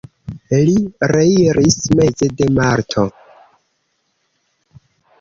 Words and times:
Li 0.67 0.71
reiris 1.11 1.77
meze 2.01 2.31
de 2.41 2.49
marto. 2.57 3.07